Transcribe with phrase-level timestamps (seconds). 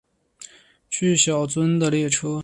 [0.89, 2.39] 去小樽的列车